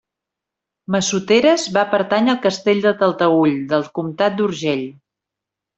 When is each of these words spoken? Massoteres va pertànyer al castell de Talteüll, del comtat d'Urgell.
Massoteres 0.95 1.67
va 1.77 1.83
pertànyer 1.93 2.33
al 2.35 2.41
castell 2.47 2.83
de 2.89 2.97
Talteüll, 3.03 3.57
del 3.75 3.89
comtat 4.01 4.41
d'Urgell. 4.41 4.87